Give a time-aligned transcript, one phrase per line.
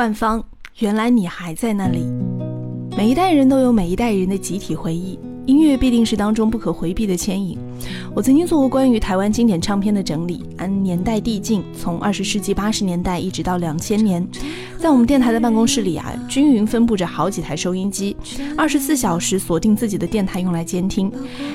[0.00, 0.42] 万芳，
[0.78, 1.98] 原来你还在那里。
[2.96, 7.58] 每一代人都有每一代人的集体回忆，音乐必定是当中不可回避的牵引。
[8.14, 14.26] 我曾经做过关于台湾经典唱片的整理，按年代递进，从二十世纪八十年代一直到两千年，
[14.78, 18.16] 在我们电台的办公室里啊，均匀分布着好几台收音机，
[18.56, 21.10] 二十四小时锁定自己的电台用来监听。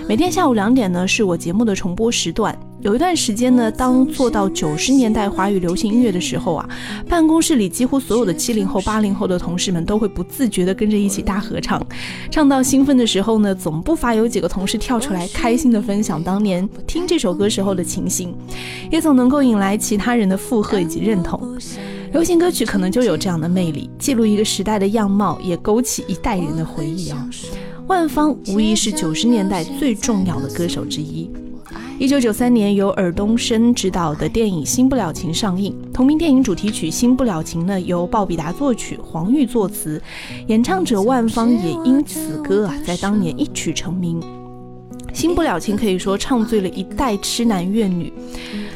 [0.07, 2.57] 每天下午两点呢，是我节目的重播时段。
[2.81, 6.69] 有一段时间呢，当做到九十年代华语流行音乐的时候啊，
[7.09, 11.83] 办公室里几乎所有的七零后、八零后的同事们都会不自觉地跟着一起大合唱。
[12.29, 18.33] 唱到兴奋的时候呢，总不乏有几个同事跳出来，开心地分享想当年听这首歌时候的情形，
[18.89, 21.57] 也总能够引来其他人的附和以及认同。
[22.13, 27.29] 流行歌曲可能就有这样的魅力，记录一个时代的样貌，也勾起一代人的回忆啊。
[27.87, 31.29] 万芳无疑是九十年代最重要的歌手之一。
[31.99, 35.75] 一九九三年，由尔冬升执导的电影《新不了情》上映。
[35.93, 40.01] 同名电影主题曲《新不了情》呢，由鲍比达作曲，黄玉作词，
[40.47, 44.21] 演唱者万芳也因此歌啊，在当年一曲成名。
[45.25, 48.13] 《新不了情》可以说唱醉了一代痴男怨女，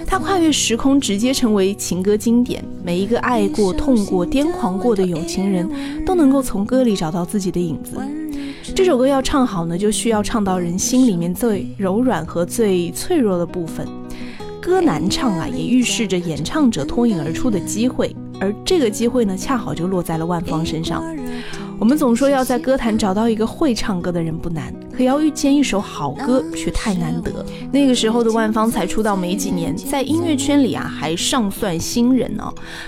[0.03, 2.65] 它跨越时空，直接成为情歌经典。
[2.83, 5.69] 每一个爱过、痛过、癫狂过的有情人，
[6.03, 8.01] 都能够从歌里找到自己的影子。
[8.73, 13.87] 这首歌要唱好呢，就需要唱到人心里面最柔软和最脆弱的部分。
[14.59, 21.03] 歌难唱啊，也预示着演唱者脱颖而出的机会，而这个机会呢，恰好就落在了万芳身上。
[21.79, 27.45] 我们总说要在歌坛找到一个会唱歌的人不难，可要遇见一首好歌却太难得。
[27.71, 32.43] 那个时候的万芳才出道没几年，在音乐圈里啊还尚算新人呢。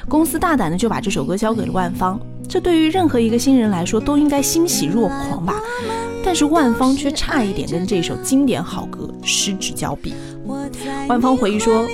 [0.09, 2.19] 公司大胆的就把这首歌交给了万芳。
[2.50, 5.56] 这对于任何一个新人来说都应该欣喜若狂吧，
[6.22, 10.14] 但是万芳却差一点跟这首经典好歌失之交臂。
[11.08, 11.88] 万芳回忆说：“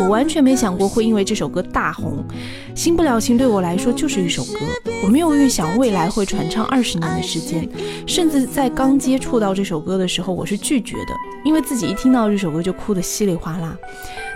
[0.00, 2.24] 我完全没想过会因为这首歌大红，
[2.74, 4.58] 《新不了情》对我来说就是一首歌，
[5.02, 7.68] 我没有预想未来会传唱二十年的时间，
[8.06, 13.76] 甚至在刚接触到这首歌的时候，我是拒绝的，因为自己一听到这首歌就哭得稀里哗啦。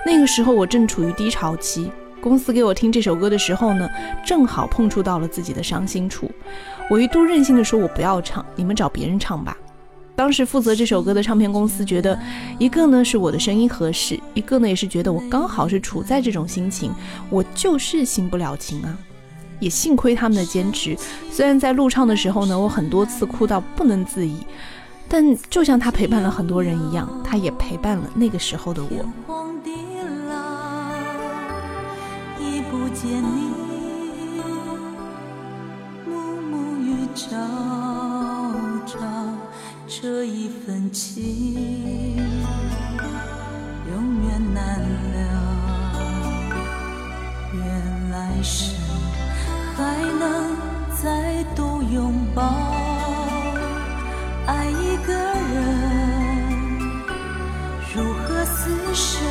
[0.05, 3.87] 那个时候我正处于低潮期。”公司给我听这首歌的时候呢，
[4.25, 6.31] 正好碰触到了自己的伤心处。
[6.91, 9.55] 我一度任性的说：“我不要唱，你们找别人唱吧。”
[10.17, 12.19] 当时负责这首歌的唱片公司觉得，
[12.59, 16.93] 一个呢是我的声音合适，一个呢也是觉得我刚好是处在这种心情，
[17.31, 18.97] 我就是新不了情啊。
[19.61, 20.97] 也幸亏他们的坚持，
[21.31, 24.39] 虽然在录唱的时候呢，我很多次哭到不能自已，
[25.09, 29.05] 但就像他陪伴了很多人一样，他也陪伴了那个时候的我。
[32.71, 33.51] 不见你，
[36.07, 37.37] 暮暮与朝，
[40.03, 42.17] 这一份情
[43.89, 45.23] 永远难了。
[47.55, 48.75] 愿来生
[49.77, 50.57] 还能
[51.01, 52.43] 再度拥抱，
[54.47, 55.63] 爱一个人
[57.95, 59.25] 如何厮守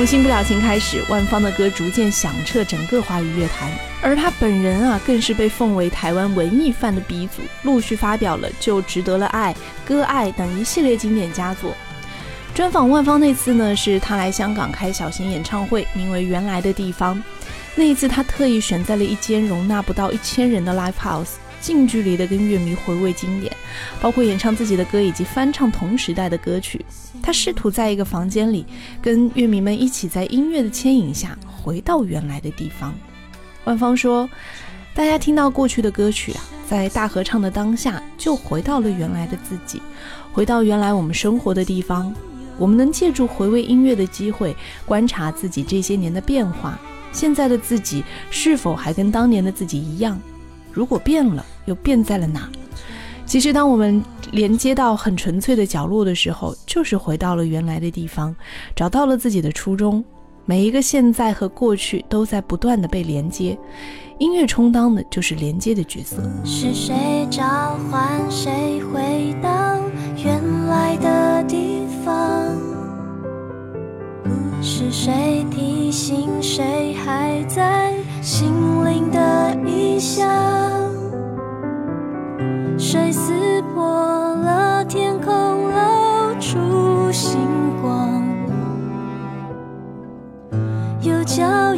[0.00, 9.52] 从新不了情开始，万芳的歌逐渐响彻整个华语乐坛，而她本人啊，更是被奉为台湾文艺范的鼻祖，陆续发表了《就值得了爱》
[9.86, 11.74] 《歌爱》等一系列经典佳作。
[12.54, 17.14] 专访万芳那次呢，是她来香港开小型演唱会，名为《原来的地方》。
[17.74, 21.32] 那一次，她特意选在了一间容纳不到一千人的 live house。
[21.60, 23.54] 近距离的跟乐迷回味经典，
[24.00, 26.84] 包括演唱自己的歌以及翻唱同时代的歌曲。
[27.22, 28.64] 他试图在一个房间里，
[29.02, 32.94] 跟乐迷们一起在音乐的牵引下回到原来的地方。
[33.64, 34.28] 万芳说
[34.94, 39.82] ：“大家听到过去的歌曲啊，在大合唱的当下，就回到了原来的自己，
[40.32, 42.12] 回到原来我们生活的地方。
[42.56, 44.56] 我们能借助回味音乐的机会，
[44.86, 46.78] 观察自己这些年的变化。
[47.12, 50.18] 现在的自己是否还跟当年的自己一样？”
[50.72, 52.48] 如果变了，又变在了哪？
[53.26, 54.02] 其实，当我们
[54.32, 58.34] 连接到很纯粹的角落的时候，就是回到了原来的地方，
[58.74, 60.04] 找到了自己的初衷。
[60.46, 63.56] 每一个现在和过去都在不断的被连接，
[64.18, 66.16] 音乐充当的就是连接的角色。
[66.44, 66.94] 是谁
[67.30, 67.44] 召
[67.88, 69.78] 唤谁回到
[70.24, 72.58] 原来的地方？
[74.60, 78.50] 是谁提醒谁还在心
[78.84, 80.26] 灵的一异乡？
[82.78, 87.38] 谁撕破了天空，露出星
[87.82, 88.24] 光？
[91.02, 91.69] 又将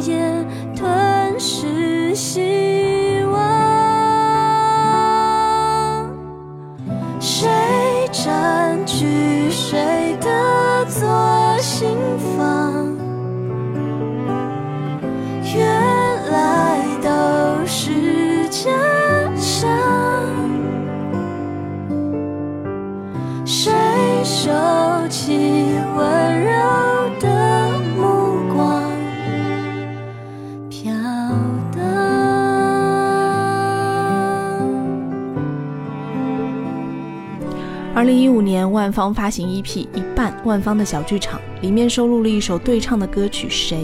[38.03, 43.77] 二零一五年，万芳发行 EP《一半万芳的小剧场》，里面收录了一首对唱的歌曲《谁》，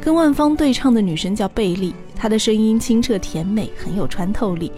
[0.00, 4.72] 跟万芳对唱的女生叫贝利，她的声音清澈甜美，很有穿透力，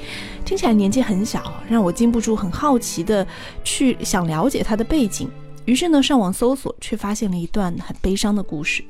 [0.45, 3.27] 听起来年纪很小，让我禁不住很好奇的
[3.65, 5.27] 去想了解她的背景。
[5.65, 8.85] 于是呢，上网搜索，却发现了一段很悲伤的故事。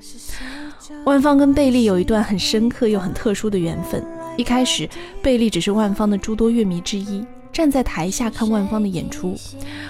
[1.04, 4.04] 万芳跟贝利有一段很深刻又很特殊的缘分。
[4.36, 4.90] 一开始，
[5.22, 7.24] 贝利只是万芳的诸多乐迷之一，
[7.56, 9.34] 站在台下看万芳的演出。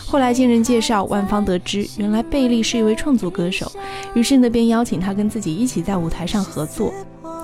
[0.07, 3.73] 后来经人介绍，万芳得知原来贝利是一位创作歌手，
[4.15, 6.95] 于是呢便邀请他跟自己一起在舞台上合作。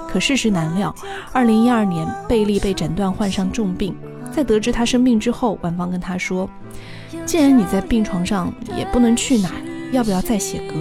[0.08, 0.94] 可事实难料，
[1.32, 3.96] 二零一二年贝利被诊断患上重病，
[4.30, 6.48] 在得知他生病之后，万芳跟他说
[7.26, 9.50] ：“既然你在病床上也不能去哪，
[9.90, 10.74] 要不要再写歌？”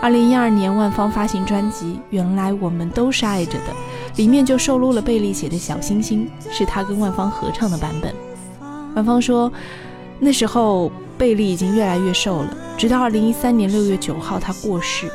[0.00, 3.72] 二零一二年，万芳发行专辑《原来我们都是爱着的》，
[4.16, 8.14] 里面就收录了贝利写的《小星星》，是他跟万芳合唱的版本。
[8.98, 9.52] 男方说，
[10.18, 15.08] 那时候贝利已经越来越瘦了，直到二零一三年六月九号他过世，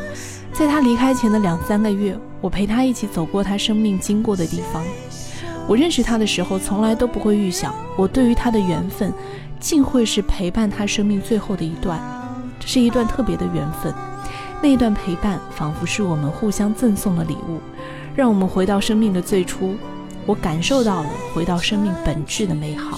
[0.54, 4.82] 在他离开前的两三个月，我陪他一起走过他生命经过的地方。
[5.68, 9.12] 我认识他的时候，从来都不会预想，我对于他的缘分，
[9.60, 12.00] 竟会是陪伴他生命最后的一段。
[12.62, 13.94] 这是一段特别的缘分。
[14.62, 17.60] 那一段陪伴，仿佛是我们互相赠送的礼物，
[18.16, 19.76] 让我们回到生命的最初。
[20.26, 22.98] 我感受到了回到生命本质的美好。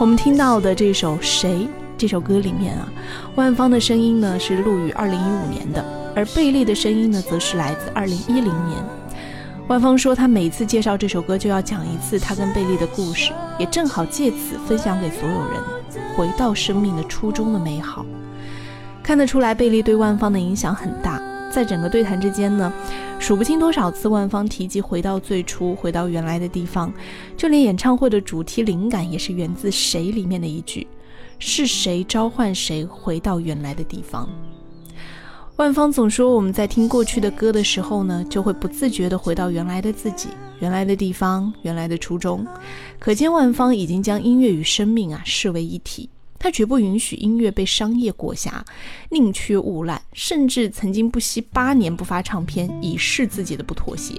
[0.00, 1.50] 我们听到的这首《谁》
[1.98, 2.88] 这首歌里面啊，
[3.34, 5.84] 万芳的声音呢是录于二零一五年的，
[6.16, 8.82] 而贝利的声音呢则是来自二零一零年。
[9.68, 15.62] 万芳说，她每次介绍这首歌就要讲一次她跟贝利的故事，也正好借此分享给所有人，
[16.16, 18.06] 回到生命的初衷的美好。
[19.02, 21.09] 看得出来，贝利对万芳的影响很大。
[21.50, 22.72] 在整个对谈之间呢，
[23.18, 26.92] 数不清多少次万芳提及回到最初，回到原来的地方。
[27.36, 30.86] 就连演唱会的主题灵感也是源自《谁》里面的一句
[31.40, 34.28] ：“是谁召唤谁回到原来的地方？”
[35.56, 40.28] 万芳总说，我们在听过去的歌的时候呢，就会不自觉地回到原来的自己、
[40.60, 42.46] 原来的地方、原来的初衷。
[42.98, 46.08] 可见万芳已经将音乐与生命啊视为一体。
[46.40, 48.64] 他绝不允许音乐被商业裹挟、
[49.10, 54.14] 宁缺毋滥，甚至曾经不惜八年不发唱片，以示自己的不妥协。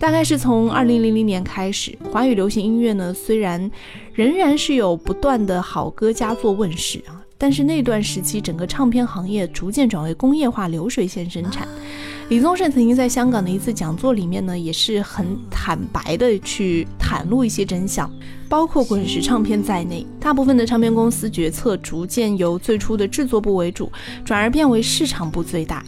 [0.00, 3.70] 大概是从二零零零年开始，华语流行音乐呢，虽然
[4.12, 11.66] 仍然是有不断的好歌佳作问世啊，但是那段时期整个唱片行业逐渐转为工业化流水线生产。
[12.28, 18.08] 李宗盛曾经在香港的一次讲座里面呢，也是很坦白的去袒露一些真相。
[18.48, 23.90] 包括滚石唱片在内，大部分的唱片公司决策逐渐由最初的制作部为主，
[24.24, 25.84] 转而变为市场部最大。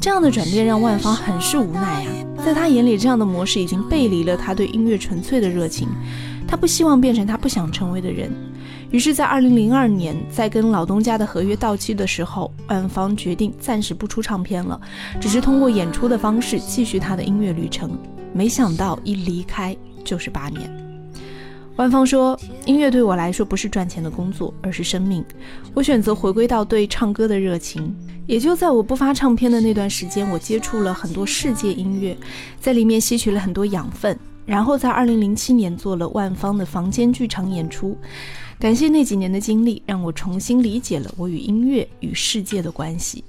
[0.00, 2.08] 这样的转变让万芳很是无奈啊！
[2.42, 5.86] 在他眼里，这样的模式已经背离了他对音乐纯粹的热情。
[6.48, 8.32] 他不希望变成他不想成为的人。
[8.94, 14.80] 于是，在二零零二年，在跟老东家的合约到期的时候，万芳决定暂时不出唱片了，
[15.20, 17.90] 只是通过演出的方式继续他的音乐旅程。
[18.32, 20.70] 没想到一离开就是八年。
[21.74, 25.24] 万芳说：“音乐对我来说不是赚钱的工作，而是生命。
[25.74, 27.92] 我选择回归到对唱歌的热情。
[28.28, 32.16] 也就在我不发唱片的那段时间，我接触了很多世界音乐，
[32.60, 34.16] 在里面吸取了很多养分。
[34.46, 37.98] 然后在2007年做了万芳的房间剧场演出。
[38.64, 43.22] 感谢那几年的经历，让我重新理解了我与音乐与世界的关系。”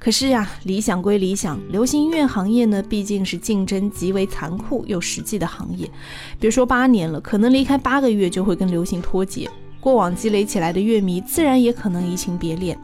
[0.00, 5.86] 可是呀，理想归理想，流行音乐行业呢，毕竟是竞争极为残酷又实际的行业。
[6.40, 9.50] 别说八年了，可能离开八个月就会跟流行脱节。
[9.80, 12.78] 过往积累起来的乐迷，自然也可能移情别恋。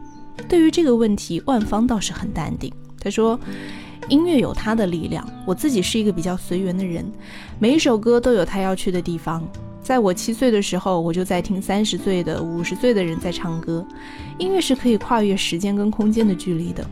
[0.47, 2.71] 对于这个问题，万芳倒是很淡定。
[2.99, 3.39] 他说
[4.07, 7.11] ：“音乐有它的力量，我自己是一个比较随缘的人，
[7.57, 9.43] 每一首歌都有它要去的地方。
[9.85, 13.85] 在我七岁的时候，我就在听三十岁的、五十岁的人在唱歌。
[14.39, 16.83] 音乐是可以跨越时间跟空间的距离的。”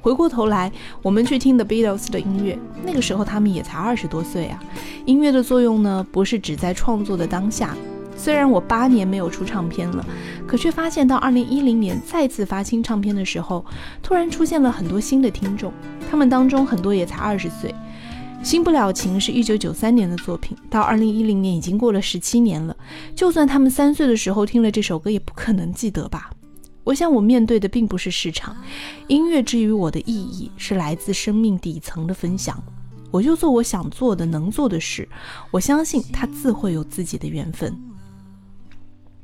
[0.00, 0.70] 回过头来，
[1.02, 4.62] 我们去听 The Beatles 的音乐，那个时候他们也才二十多岁啊。
[5.06, 7.76] 音乐的作用呢，不是只在创作的当下。
[8.16, 10.06] 虽然我八年没有出唱片了，
[10.46, 13.64] 可却发现到二零一零年再次发新唱片的时候，
[14.04, 15.72] 突然出现了很多新的听众，
[16.08, 17.70] 他们当中很多也才二十岁。
[18.46, 22.76] 《新不了情》是一九九三年的作品，到二零一零年已经过了十七年了。
[23.12, 26.30] 就算他们三岁的时候听了这首歌，也不可能记得吧？
[26.84, 28.56] 我想，我面对的并不是市场，
[29.08, 32.62] 音乐之于我的意义是来自生命底层的分享。
[33.10, 35.08] 我就做我想做的、能做的事，
[35.50, 37.76] 我相信它自会有自己的缘分。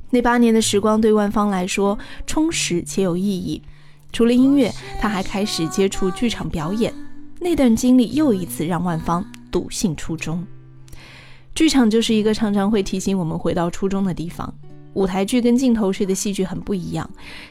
[0.09, 3.61] 那八年的时光对万芳来说充实且有意义。
[4.11, 6.93] 除了音乐，他还开始接触剧场表演。
[7.43, 10.41] 那段经历又一次让万芳笃信初衷。
[11.53, 14.51] 剧场就是一个常常会提醒我们回到初衷的地方。
[14.93, 17.07] 舞台剧跟镜头式的戏剧很不一样。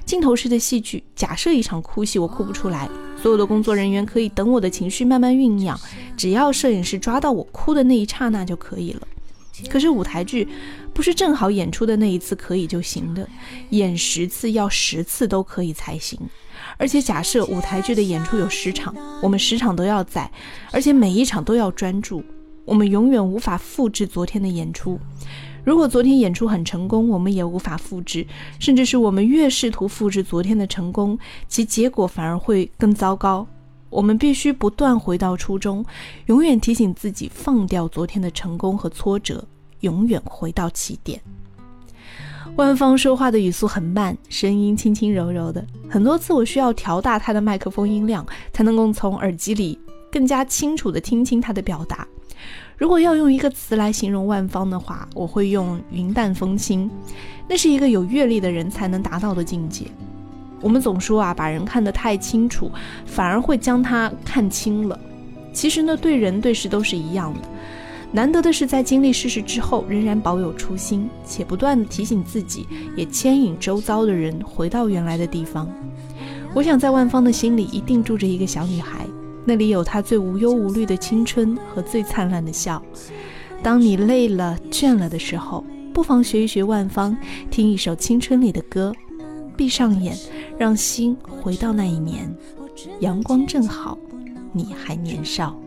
[0.07, 2.89] 镜头式的戏剧，假设一场哭戏我哭不出来，
[3.21, 5.79] 所有的工作人员可以等我的情绪慢慢酝酿，
[6.17, 9.07] 只要摄影师抓到我哭的那一刹那就可以了。
[9.69, 10.49] 可是舞台剧
[10.95, 13.29] 不是正好演出的那一次可以就行的，
[13.71, 16.19] 演十次要十次都可以才行。
[16.83, 20.29] 而且假设舞台剧的演出有十场，我们十场都要在，
[20.73, 22.25] 而且每一场都要专注，
[22.65, 24.99] 我们永远无法复制昨天的演出。
[25.63, 28.27] 如果昨天演出很成功，我们也无法复制，
[28.59, 33.47] 甚至是我们越试图复制昨天的成功，其结果反而会更糟糕。
[33.89, 35.85] 我们必须不断回到初衷，
[36.27, 39.45] 永远提醒自己放掉昨天的成功和挫折，
[39.83, 41.23] 永远回到起点。
[42.57, 49.79] 万芳说话的语速很慢，声音轻轻柔柔的，很多次我需要调大他的麦克风音量，才能够从耳机里
[50.11, 52.07] 更加清楚地听清他的表达。
[52.77, 56.91] 如果要用一个词来形容万芳的话，我会用云淡风轻。
[57.49, 59.87] 那是一个有阅历的人才能达到的境界。
[60.61, 62.71] 我们总说啊，把人看得太清楚，
[63.07, 64.99] 反而会将他看清了。
[65.55, 67.41] 其实呢，对人对事都是一样的。
[68.15, 75.67] 难得的是，在经历世事之后，仍然保有初心，且不断地提醒自己，也牵引周遭的人回到原来的地方。
[76.55, 79.07] 我想，在万芳的心里，一定住着一个小女孩。
[79.47, 82.83] 那里有她最无忧无虑的青春和最灿烂的笑。
[83.63, 85.65] 当你累了、倦了的时候，
[85.95, 87.17] 不妨学一学万芳，
[87.51, 88.93] 听一首青春里的歌，
[89.57, 90.15] 闭上眼，
[90.59, 92.31] 让心回到那一年，
[93.01, 93.97] 阳光正好，
[94.53, 95.59] 你还年少。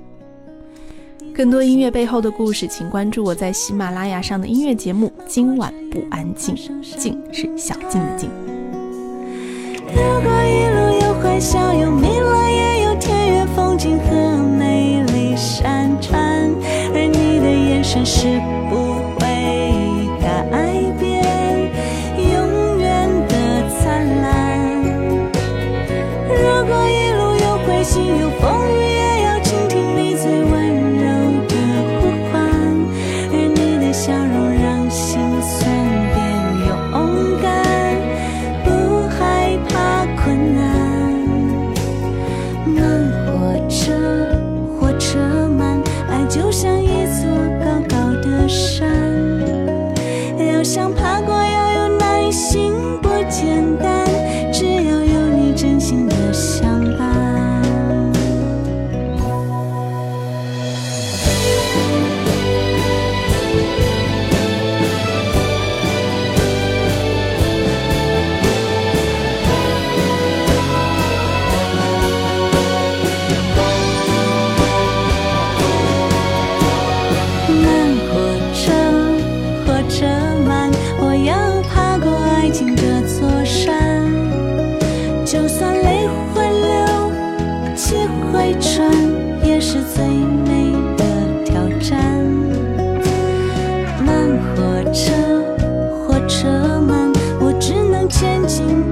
[1.36, 6.56] 更多音乐背后的故事，请关注我在喜马拉雅上的音乐节目《今晚不安静》，
[6.98, 8.30] 静是小静的静。
[9.90, 11.92] 如果一路有欢笑，有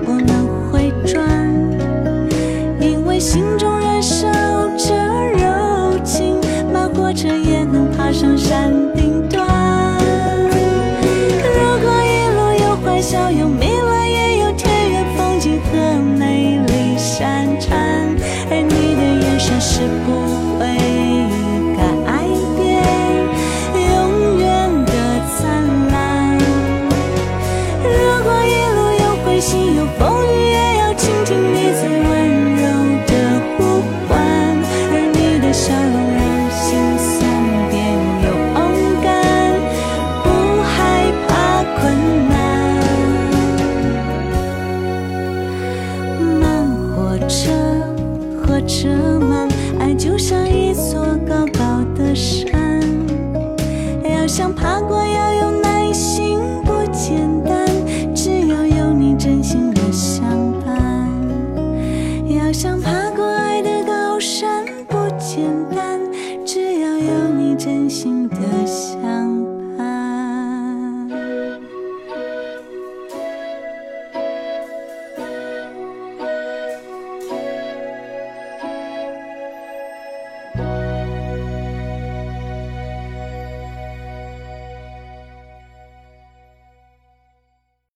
[0.05, 1.23] 我们回转
[2.79, 4.27] 因为心中燃烧
[4.77, 4.93] 着
[5.37, 6.39] 柔情
[6.71, 8.82] 满火车也能爬上山。